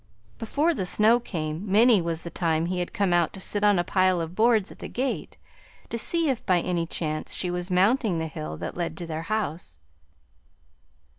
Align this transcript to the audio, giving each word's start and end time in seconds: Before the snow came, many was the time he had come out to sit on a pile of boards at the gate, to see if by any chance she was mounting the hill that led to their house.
Before 0.39 0.73
the 0.73 0.87
snow 0.87 1.19
came, 1.19 1.71
many 1.71 2.01
was 2.01 2.23
the 2.23 2.31
time 2.31 2.65
he 2.65 2.79
had 2.79 2.91
come 2.91 3.13
out 3.13 3.33
to 3.33 3.39
sit 3.39 3.63
on 3.63 3.77
a 3.77 3.83
pile 3.83 4.19
of 4.19 4.33
boards 4.33 4.71
at 4.71 4.79
the 4.79 4.87
gate, 4.87 5.37
to 5.89 5.97
see 5.99 6.27
if 6.27 6.43
by 6.43 6.59
any 6.59 6.87
chance 6.87 7.35
she 7.35 7.51
was 7.51 7.69
mounting 7.69 8.17
the 8.17 8.25
hill 8.25 8.57
that 8.57 8.75
led 8.75 8.97
to 8.97 9.05
their 9.05 9.21
house. 9.29 9.79